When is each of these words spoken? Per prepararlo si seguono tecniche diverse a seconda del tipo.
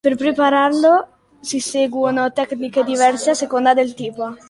Per 0.03 0.15
prepararlo 0.15 1.09
si 1.41 1.59
seguono 1.59 2.33
tecniche 2.33 2.83
diverse 2.83 3.29
a 3.29 3.33
seconda 3.35 3.75
del 3.75 3.93
tipo. 3.93 4.35